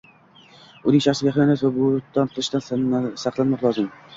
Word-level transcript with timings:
“uning 0.91 1.03
shaxsiga 1.07 1.35
xiyonat 1.35 1.65
va 1.67 1.71
bo’hton 1.77 2.33
qilishdan” 2.33 3.09
saqlanmoq 3.27 3.67
lozim. 3.71 3.97